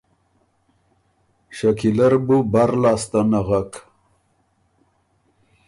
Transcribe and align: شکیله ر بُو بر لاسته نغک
شکیله 1.57 2.07
ر 2.11 2.13
بُو 2.25 2.37
بر 2.51 2.71
لاسته 2.81 3.19
نغک 3.31 3.71